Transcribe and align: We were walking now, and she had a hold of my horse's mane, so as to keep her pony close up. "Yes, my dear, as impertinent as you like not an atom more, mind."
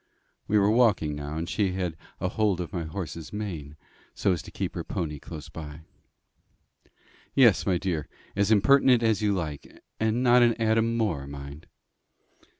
We 0.47 0.57
were 0.57 0.71
walking 0.71 1.15
now, 1.15 1.37
and 1.37 1.47
she 1.47 1.73
had 1.73 1.95
a 2.19 2.27
hold 2.29 2.59
of 2.59 2.73
my 2.73 2.85
horse's 2.85 3.31
mane, 3.31 3.77
so 4.15 4.31
as 4.31 4.41
to 4.41 4.49
keep 4.49 4.73
her 4.73 4.83
pony 4.83 5.19
close 5.19 5.47
up. 5.53 5.81
"Yes, 7.35 7.67
my 7.67 7.77
dear, 7.77 8.07
as 8.35 8.49
impertinent 8.49 9.03
as 9.03 9.21
you 9.21 9.35
like 9.35 9.67
not 10.01 10.41
an 10.41 10.55
atom 10.59 10.97
more, 10.97 11.27
mind." 11.27 11.67